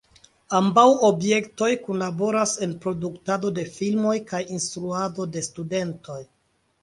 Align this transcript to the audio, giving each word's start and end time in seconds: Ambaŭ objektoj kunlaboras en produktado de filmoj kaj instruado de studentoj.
Ambaŭ 0.59 0.85
objektoj 1.09 1.67
kunlaboras 1.81 2.53
en 2.67 2.73
produktado 2.85 3.51
de 3.59 3.67
filmoj 3.75 4.15
kaj 4.31 4.41
instruado 4.57 5.27
de 5.37 5.45
studentoj. 5.49 6.19